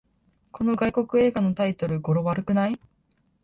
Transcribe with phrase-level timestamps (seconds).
[0.51, 2.81] この外国映画のタイトル、語呂悪くない？